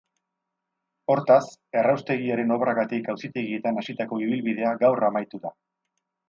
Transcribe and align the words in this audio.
Hortaz, 1.15 1.43
erraustegiaren 1.81 2.53
obragatik 2.55 3.11
auzitegietan 3.15 3.79
hasitako 3.83 4.19
ibilbidea 4.29 4.73
gaur 4.87 5.07
amaitu 5.11 5.43
da. 5.47 5.55